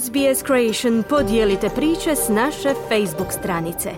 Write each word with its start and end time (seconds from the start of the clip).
SBS 0.00 0.44
Creation 0.46 1.02
podijelite 1.08 1.68
priče 1.68 2.16
s 2.16 2.28
naše 2.28 2.74
Facebook 2.88 3.32
stranice. 3.32 3.90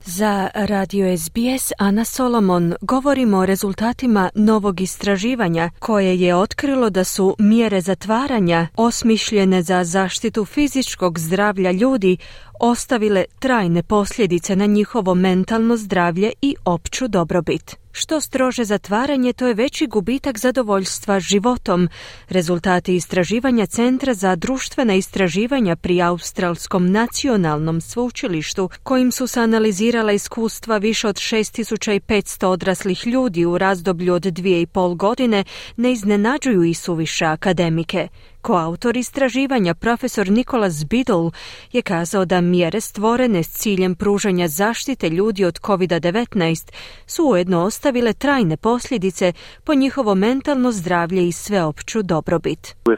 Za 0.00 0.48
Radio 0.54 1.18
SBS 1.18 1.72
Ana 1.78 2.04
Solomon 2.04 2.74
govorimo 2.80 3.38
o 3.38 3.46
rezultatima 3.46 4.30
novog 4.34 4.80
istraživanja 4.80 5.70
koje 5.78 6.20
je 6.20 6.34
otkrilo 6.34 6.90
da 6.90 7.04
su 7.04 7.36
mjere 7.38 7.80
zatvaranja 7.80 8.66
osmišljene 8.76 9.62
za 9.62 9.84
zaštitu 9.84 10.44
fizičkog 10.44 11.18
zdravlja 11.18 11.70
ljudi 11.70 12.16
ostavile 12.60 13.24
trajne 13.38 13.82
posljedice 13.82 14.56
na 14.56 14.66
njihovo 14.66 15.14
mentalno 15.14 15.76
zdravlje 15.76 16.32
i 16.42 16.56
opću 16.64 17.08
dobrobit. 17.08 17.83
Što 17.96 18.20
strože 18.20 18.64
zatvaranje, 18.64 19.32
to 19.32 19.46
je 19.46 19.54
veći 19.54 19.86
gubitak 19.86 20.38
zadovoljstva 20.38 21.20
životom. 21.20 21.88
Rezultati 22.28 22.96
istraživanja 22.96 23.66
Centra 23.66 24.14
za 24.14 24.36
društvena 24.36 24.94
istraživanja 24.94 25.76
pri 25.76 26.02
Australskom 26.02 26.90
nacionalnom 26.90 27.80
sveučilištu, 27.80 28.70
kojim 28.82 29.12
su 29.12 29.26
se 29.26 29.40
analizirala 29.40 30.12
iskustva 30.12 30.78
više 30.78 31.08
od 31.08 31.16
6500 31.16 32.46
odraslih 32.46 33.06
ljudi 33.06 33.44
u 33.44 33.58
razdoblju 33.58 34.14
od 34.14 34.22
dvije 34.22 34.62
i 34.62 34.66
pol 34.66 34.94
godine, 34.94 35.44
ne 35.76 35.92
iznenađuju 35.92 36.62
i 36.62 36.74
suviše 36.74 37.24
akademike. 37.24 38.08
Koautor 38.46 38.96
istraživanja 38.96 39.74
profesor 39.74 40.26
Nikolas 40.28 40.86
Biddle 40.90 41.30
je 41.72 41.82
kazao 41.82 42.24
da 42.24 42.40
mjere 42.40 42.80
stvorene 42.80 43.42
s 43.42 43.50
ciljem 43.62 43.94
pružanja 43.94 44.48
zaštite 44.48 45.08
ljudi 45.08 45.44
od 45.44 45.54
COVID-19 45.60 46.72
su 47.06 47.22
ujedno 47.24 47.62
ostavile 47.62 48.12
trajne 48.12 48.56
posljedice 48.56 49.32
po 49.66 49.74
njihovo 49.74 50.14
mentalno 50.14 50.72
zdravlje 50.72 51.28
i 51.28 51.32
sveopću 51.32 52.02
dobrobit. 52.02 52.76
Uh, 52.86 52.94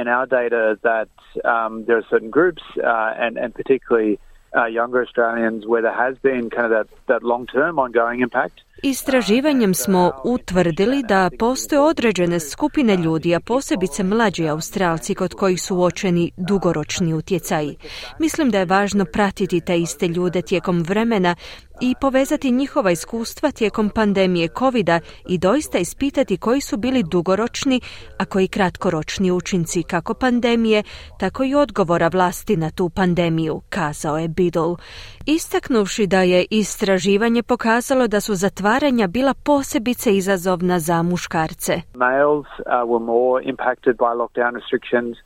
in 0.00 0.06
our 0.16 0.26
data 0.38 0.62
that 0.88 1.14
um, 1.52 1.84
there 1.84 1.96
are 2.00 2.06
certain 2.10 2.30
groups 2.30 2.62
uh, 2.76 3.24
and, 3.24 3.32
and 3.42 3.50
particularly 3.60 4.12
uh, 4.16 4.66
younger 4.78 5.00
Australians 5.06 5.60
where 5.70 5.82
there 5.86 5.98
has 6.04 6.14
been 6.28 6.44
kind 6.56 6.66
of 6.66 6.72
that, 6.78 6.88
that 7.12 7.22
long-term 7.22 7.74
ongoing 7.78 8.20
impact. 8.26 8.65
Istraživanjem 8.82 9.74
smo 9.74 10.12
utvrdili 10.24 11.02
da 11.08 11.30
postoje 11.38 11.80
određene 11.80 12.40
skupine 12.40 12.96
ljudi, 12.96 13.34
a 13.34 13.40
posebice 13.40 14.02
mlađi 14.02 14.48
Australci 14.48 15.14
kod 15.14 15.34
kojih 15.34 15.62
su 15.62 15.76
uočeni 15.76 16.30
dugoročni 16.36 17.14
utjecaji. 17.14 17.76
Mislim 18.18 18.50
da 18.50 18.58
je 18.58 18.64
važno 18.64 19.04
pratiti 19.04 19.60
te 19.60 19.78
iste 19.78 20.08
ljude 20.08 20.42
tijekom 20.42 20.82
vremena 20.82 21.34
i 21.80 21.94
povezati 22.00 22.50
njihova 22.50 22.90
iskustva 22.90 23.50
tijekom 23.50 23.90
pandemije 23.90 24.48
covid 24.58 24.88
i 25.28 25.38
doista 25.38 25.78
ispitati 25.78 26.36
koji 26.36 26.60
su 26.60 26.76
bili 26.76 27.02
dugoročni, 27.02 27.80
a 28.18 28.24
koji 28.24 28.48
kratkoročni 28.48 29.30
učinci 29.30 29.82
kako 29.82 30.14
pandemije, 30.14 30.82
tako 31.18 31.44
i 31.44 31.54
odgovora 31.54 32.08
vlasti 32.08 32.56
na 32.56 32.70
tu 32.70 32.90
pandemiju, 32.90 33.62
kazao 33.68 34.18
je 34.18 34.28
Biddle. 34.28 34.76
Istaknuvši 35.26 36.06
da 36.06 36.22
je 36.22 36.46
istraživanje 36.50 37.42
pokazalo 37.42 38.08
da 38.08 38.20
su 38.20 38.34
zatvaranja 38.66 39.06
bila 39.06 39.34
posebice 39.34 40.16
izazovna 40.16 40.78
za 40.78 41.02
muškarce. 41.02 41.80
Males 41.94 42.46
uh, 42.58 42.66
were 42.90 43.04
more 43.04 43.44
impacted 43.44 43.96
by 43.96 44.12
lockdown 44.22 44.54
restrictions, 44.54 45.16
uh, 45.16 45.24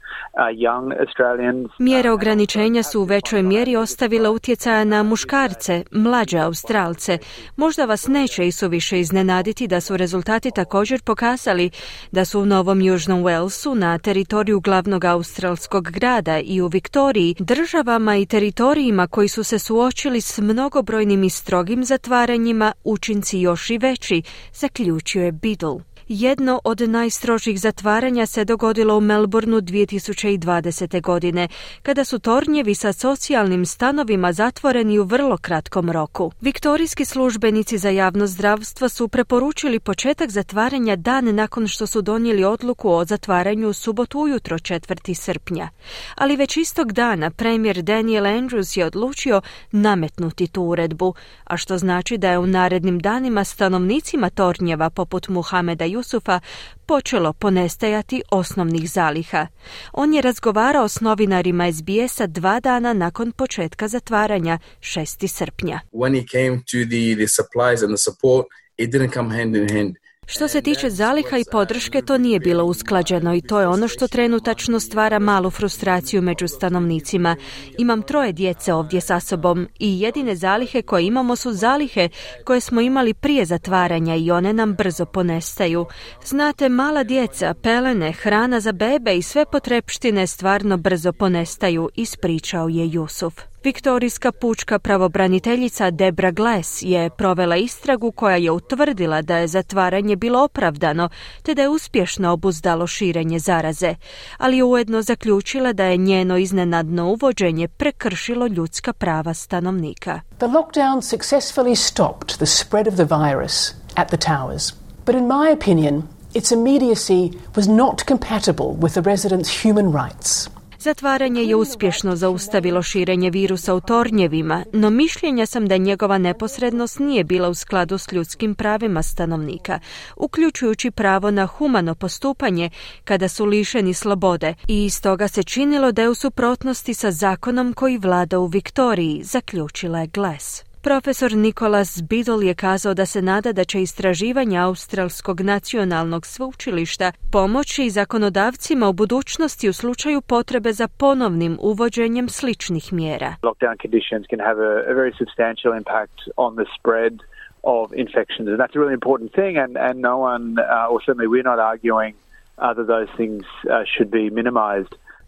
young 0.67 0.87
Australians. 1.01 1.71
Mjere 1.79 2.11
ograničenja 2.11 2.83
su 2.83 3.01
u 3.01 3.05
većoj 3.05 3.43
mjeri 3.43 3.77
ostavile 3.77 4.29
utjecaja 4.29 4.85
na 4.85 5.03
muškarce, 5.03 5.85
mlađe 5.91 6.39
Australce. 6.39 7.19
Možda 7.57 7.85
vas 7.85 8.07
neće 8.09 8.47
i 8.47 8.53
suviše 8.53 9.01
iznenaditi 9.01 9.67
da 9.67 9.81
su 9.81 9.97
rezultati 9.97 10.51
također 10.51 11.03
pokazali 11.03 11.71
da 12.13 12.25
su 12.25 12.41
u 12.41 12.47
Novom 12.47 12.81
Južnom 12.81 13.23
Walesu 13.23 13.75
na 13.75 13.99
teritoriju 13.99 14.61
glavnog 14.61 15.05
australskog 15.05 15.91
grada 15.91 16.39
i 16.45 16.61
u 16.61 16.67
Viktoriji 16.67 17.35
državama 17.39 18.17
i 18.17 18.27
teritorijima 18.27 19.07
koji 19.07 19.29
su 19.29 19.45
se 19.45 19.59
suočili 19.59 20.21
s 20.21 20.39
mnogobrojnim 20.39 21.25
i 21.25 21.31
strogim 21.31 21.85
zatvaranjima 21.85 22.73
učinci 22.85 23.30
još 23.39 23.71
i 23.71 23.79
veći, 23.79 24.23
zaključio 24.53 25.25
je 25.25 25.33
Biddle. 25.33 25.90
Jedno 26.13 26.61
od 26.65 26.81
najstrožih 26.81 27.61
zatvaranja 27.61 28.27
se 28.27 28.45
dogodilo 28.45 28.97
u 28.97 29.01
Melbourneu 29.01 29.61
2020. 29.61 31.03
godine, 31.03 31.49
kada 31.83 32.05
su 32.05 32.19
tornjevi 32.19 32.75
sa 32.75 32.93
socijalnim 32.93 33.67
stanovima 33.67 34.33
zatvoreni 34.33 34.99
u 34.99 35.05
vrlo 35.05 35.37
kratkom 35.37 35.91
roku. 35.91 36.33
Viktorijski 36.41 37.05
službenici 37.05 37.79
za 37.79 37.89
javno 37.89 38.27
zdravstvo 38.27 38.89
su 38.89 39.09
preporučili 39.09 39.81
početak 39.81 40.31
zatvaranja 40.31 40.97
dan 40.97 41.35
nakon 41.35 41.69
što 41.69 41.87
su 41.87 42.03
donijeli 42.03 42.45
odluku 42.45 42.91
o 42.91 43.05
zatvaranju 43.05 43.69
u 43.69 43.73
subotu 43.73 44.21
ujutro 44.21 44.59
4. 44.59 45.15
srpnja. 45.15 45.69
Ali 46.15 46.37
već 46.37 46.57
istog 46.57 46.93
dana 46.93 47.31
premijer 47.31 47.83
Daniel 47.83 48.25
Andrews 48.25 48.79
je 48.79 48.87
odlučio 48.87 49.41
nametnuti 49.73 50.47
tu 50.47 50.63
uredbu, 50.63 51.15
a 51.45 51.57
što 51.57 51.79
znači 51.79 52.19
da 52.19 52.31
je 52.31 52.39
u 52.39 52.47
narednim 52.47 52.99
danima 52.99 53.45
stanovnicima 53.45 54.31
tornjeva 54.31 54.91
poput 54.91 55.29
Muhameda 55.29 55.85
Jusufa 56.01 56.41
počelo 56.87 57.33
ponestajati 57.33 58.23
osnovnih 58.31 58.91
zaliha. 58.91 59.47
On 59.93 60.15
je 60.15 60.23
razgovarao 60.23 60.89
s 60.89 61.01
novinarima 61.01 61.73
SBS-a 61.73 62.27
dva 62.27 62.61
dana 62.61 62.93
nakon 62.93 63.33
početka 63.33 63.89
zatvaranja 63.89 64.59
6. 64.81 65.29
srpnja. 65.29 65.81
When 65.93 66.23
it 66.23 66.31
came 66.31 66.57
to 66.57 66.79
the, 66.91 67.15
the 67.15 67.29
supplies 67.29 67.83
and 67.83 67.91
the 67.97 68.03
support, 68.11 68.47
it 68.77 68.91
didn't 68.91 69.13
come 69.13 69.35
hand 69.35 69.57
in 69.57 69.69
hand. 69.69 69.97
Što 70.33 70.49
se 70.49 70.63
tiče 70.63 70.91
zaliha 70.91 71.39
i 71.39 71.45
podrške, 71.53 72.03
to 72.03 72.19
nije 72.19 72.41
bilo 72.41 72.65
usklađeno 72.65 73.35
i 73.35 73.41
to 73.41 73.61
je 73.61 73.69
ono 73.69 73.89
što 73.89 74.09
trenutačno 74.09 74.81
stvara 74.81 75.19
malu 75.19 75.51
frustraciju 75.51 76.23
među 76.23 76.49
stanovnicima. 76.49 77.37
Imam 77.79 78.03
troje 78.03 78.33
djece 78.33 78.73
ovdje 78.73 79.01
sa 79.01 79.21
sobom 79.21 79.69
i 79.79 80.01
jedine 80.01 80.37
zalihe 80.37 80.83
koje 80.83 81.07
imamo 81.07 81.37
su 81.37 81.53
zalihe 81.53 82.09
koje 82.45 82.61
smo 82.61 82.81
imali 82.81 83.15
prije 83.15 83.45
zatvaranja 83.45 84.17
i 84.17 84.31
one 84.31 84.53
nam 84.53 84.75
brzo 84.75 85.05
ponestaju. 85.05 85.87
Znate, 86.25 86.69
mala 86.69 87.05
djeca, 87.05 87.55
pelene, 87.63 88.13
hrana 88.13 88.61
za 88.61 88.73
bebe 88.73 89.17
i 89.17 89.23
sve 89.23 89.45
potrepštine 89.45 90.27
stvarno 90.27 90.77
brzo 90.77 91.13
ponestaju, 91.13 91.89
ispričao 91.95 92.69
je 92.69 92.89
Jusuf. 92.93 93.50
Viktorijska 93.65 94.33
pučka 94.33 94.79
pravobraniteljica 94.79 95.91
Debra 95.91 96.31
Glass 96.31 96.83
je 96.83 97.11
provela 97.11 97.57
istragu 97.57 98.13
koja 98.13 98.37
je 98.37 98.51
utvrdila 98.51 99.23
da 99.23 99.37
je 99.37 99.49
zatvaranje 99.49 100.17
bilo 100.17 100.45
opravdano 100.45 101.09
te 101.43 101.55
da 101.55 101.63
je 101.63 101.69
uspješno 101.69 102.33
obuzdalo 102.33 102.87
širenje 102.87 103.39
zaraze, 103.39 103.95
ali 104.39 104.57
je 104.57 104.65
ujedno 104.65 105.03
zaključila 105.03 105.73
da 105.73 105.85
je 105.85 105.97
njeno 105.97 106.37
iznenadno 106.37 107.09
uvođenje 107.09 107.69
prekršilo 107.69 108.47
ljudska 108.47 108.93
prava 108.93 109.35
stanovnika. 109.35 110.21
The 110.39 110.47
lockdown 110.47 111.17
successfully 111.17 111.75
stopped 111.75 112.29
the 112.37 112.47
spread 112.47 112.89
of 112.89 112.95
the 112.95 113.17
virus 113.17 113.75
at 113.95 114.09
the 114.09 114.17
towers, 114.17 114.73
but 115.07 115.15
in 115.15 115.27
my 115.27 115.53
opinion, 115.53 116.03
its 116.35 116.53
immediacy 116.53 117.39
was 117.57 117.69
not 117.69 118.03
compatible 118.09 118.67
with 118.67 118.93
the 118.93 119.11
residents' 119.11 119.65
human 119.65 119.93
rights. 119.93 120.60
Zatvaranje 120.83 121.43
je 121.43 121.57
uspješno 121.57 122.17
zaustavilo 122.17 122.83
širenje 122.83 123.31
virusa 123.31 123.75
u 123.75 123.81
tornjevima, 123.81 124.65
no 124.73 124.91
mišljenja 124.91 125.47
sam 125.47 125.67
da 125.67 125.77
njegova 125.77 126.19
neposrednost 126.19 126.99
nije 126.99 127.25
bila 127.25 127.49
u 127.49 127.55
skladu 127.55 127.99
s 127.99 128.13
ljudskim 128.13 128.55
pravima 128.55 129.03
stanovnika, 129.03 129.81
uključujući 130.17 130.91
pravo 130.91 131.31
na 131.31 131.47
humano 131.47 131.95
postupanje 131.95 132.71
kada 133.05 133.29
su 133.29 133.45
lišeni 133.45 133.95
slobode 133.95 134.55
i 134.69 134.85
iz 134.85 135.03
toga 135.03 135.29
se 135.29 135.43
činilo 135.43 135.93
da 135.93 136.03
je 136.03 136.09
u 136.09 136.15
suprotnosti 136.15 136.95
sa 136.95 137.11
zakonom 137.11 137.73
koji 137.73 137.99
vlada 137.99 138.39
u 138.39 138.47
Viktoriji, 138.47 139.21
zaključila 139.25 140.01
je 140.01 140.07
Glass. 140.07 140.70
Profesor 140.83 141.33
Nikolas 141.33 142.03
Biddle 142.09 142.47
je 142.47 142.55
kazao 142.55 142.95
da 142.95 143.07
se 143.07 143.23
nada 143.23 143.53
da 143.53 143.65
će 143.65 143.83
istraživanje 143.83 144.59
Australskog 144.59 145.41
nacionalnog 145.41 146.27
sveučilišta 146.27 147.13
pomoći 147.33 147.91
zakonodavcima 147.91 148.89
u 148.89 148.93
budućnosti 148.93 149.69
u 149.69 149.73
slučaju 149.73 150.21
potrebe 150.21 150.73
za 150.73 150.89
ponovnim 150.89 151.59
uvođenjem 151.61 152.29
sličnih 152.29 152.93
mjera. 152.93 153.35
Lockdown 153.43 153.77
conditions 153.83 154.27
can 154.31 154.41
have 154.49 154.61
a, 154.67 154.95
very 155.01 155.13
substantial 155.19 155.73
impact 155.81 156.19
on 156.37 156.57
the 156.57 156.67
spread 156.79 157.15
of 157.63 157.93
infections. 157.95 158.49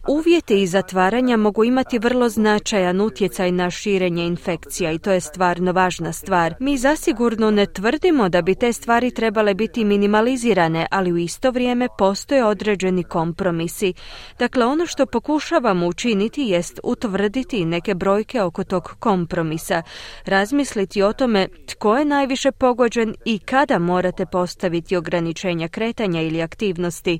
Uvjeti 0.07 0.61
i 0.61 0.67
zatvaranja 0.67 1.37
mogu 1.37 1.63
imati 1.63 1.99
vrlo 1.99 2.29
značajan 2.29 3.01
utjecaj 3.01 3.51
na 3.51 3.69
širenje 3.69 4.25
infekcija 4.25 4.91
i 4.91 4.99
to 4.99 5.11
je 5.11 5.19
stvarno 5.19 5.71
važna 5.71 6.13
stvar. 6.13 6.55
Mi 6.59 6.77
zasigurno 6.77 7.51
ne 7.51 7.65
tvrdimo 7.65 8.29
da 8.29 8.41
bi 8.41 8.55
te 8.55 8.73
stvari 8.73 9.11
trebale 9.11 9.53
biti 9.53 9.85
minimalizirane, 9.85 10.87
ali 10.91 11.11
u 11.11 11.17
isto 11.17 11.51
vrijeme 11.51 11.87
postoje 11.97 12.45
određeni 12.45 13.03
kompromisi. 13.03 13.93
Dakle, 14.39 14.65
ono 14.65 14.85
što 14.85 15.05
pokušavamo 15.05 15.87
učiniti 15.87 16.41
jest 16.41 16.79
utvrditi 16.83 17.65
neke 17.65 17.95
brojke 17.95 18.41
oko 18.41 18.63
tog 18.63 18.95
kompromisa, 18.99 19.81
razmisliti 20.25 21.01
o 21.01 21.13
tome 21.13 21.47
tko 21.65 21.97
je 21.97 22.05
najviše 22.05 22.51
pogođen 22.51 23.15
i 23.25 23.39
kada 23.39 23.79
morate 23.79 24.25
postaviti 24.25 24.95
ograničenja 24.95 25.67
kretanja 25.67 26.21
ili 26.21 26.41
aktivnosti, 26.41 27.19